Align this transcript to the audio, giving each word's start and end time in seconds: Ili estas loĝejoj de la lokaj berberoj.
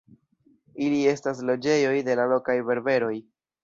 Ili 0.85 1.03
estas 1.13 1.43
loĝejoj 1.51 1.95
de 2.11 2.19
la 2.23 2.29
lokaj 2.35 2.61
berberoj. 2.73 3.17